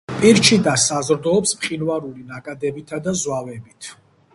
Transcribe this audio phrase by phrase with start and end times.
[0.19, 3.97] პირჩიტა საზრდოობს მყინვარული ნაკადებითა და ზვავებით.